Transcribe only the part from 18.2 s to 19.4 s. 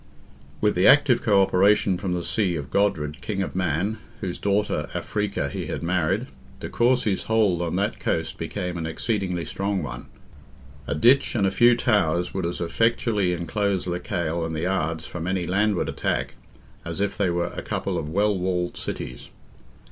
walled cities.